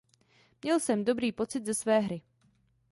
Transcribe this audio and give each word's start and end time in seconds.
Měl 0.63 0.79
jsem 0.79 1.05
dobrý 1.05 1.31
pocit 1.31 1.65
ze 1.65 1.73
své 1.73 1.99
hry. 1.99 2.21